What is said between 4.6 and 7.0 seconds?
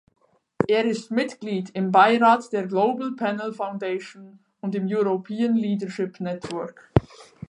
im European Leadership Network.